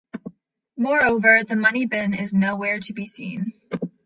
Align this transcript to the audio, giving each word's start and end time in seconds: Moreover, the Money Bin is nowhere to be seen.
Moreover, 0.77 1.43
the 1.43 1.55
Money 1.55 1.85
Bin 1.85 2.15
is 2.15 2.33
nowhere 2.33 2.79
to 2.79 2.91
be 2.91 3.05
seen. 3.05 3.53